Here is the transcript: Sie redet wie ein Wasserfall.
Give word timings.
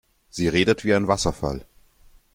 Sie 0.31 0.47
redet 0.47 0.83
wie 0.83 0.95
ein 0.95 1.07
Wasserfall. 1.07 1.63